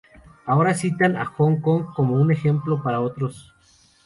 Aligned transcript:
Ahora 0.47 0.73
citan 0.73 1.15
a 1.15 1.25
Hong 1.25 1.57
Kong 1.61 1.83
como 1.95 2.19
un 2.19 2.31
ejemplo 2.31 2.81
para 2.81 3.01
otros. 3.01 3.53